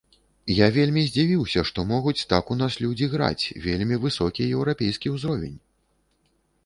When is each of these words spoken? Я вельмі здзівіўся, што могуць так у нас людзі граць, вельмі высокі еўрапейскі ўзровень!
Я 0.59 0.67
вельмі 0.77 1.01
здзівіўся, 1.09 1.61
што 1.71 1.85
могуць 1.91 2.23
так 2.33 2.49
у 2.55 2.57
нас 2.63 2.77
людзі 2.85 3.09
граць, 3.13 3.45
вельмі 3.69 4.01
высокі 4.07 4.51
еўрапейскі 4.59 5.07
ўзровень! 5.17 5.57